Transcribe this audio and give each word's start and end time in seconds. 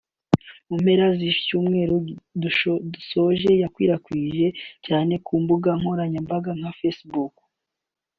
mu 0.69 0.75
mpera 0.83 1.05
z’icyumweru 1.17 1.95
dusoje 2.93 3.49
yakwirakwijwe 3.61 4.47
cyane 4.85 5.13
ku 5.25 5.33
mbuga 5.41 5.69
nkoranyambaga 5.79 6.51
nka 6.59 6.71
facebook 6.79 7.33